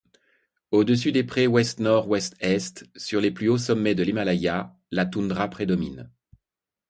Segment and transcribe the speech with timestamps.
[0.71, 6.09] Au-dessus des prés ouest-nord-ouest-est, sur les plus hauts sommets de l'Himalaya, la toundra prédomine.